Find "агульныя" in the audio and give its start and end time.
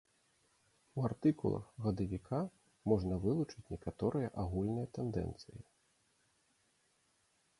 4.45-4.87